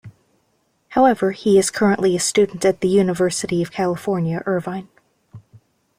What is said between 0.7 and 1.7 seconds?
However, he is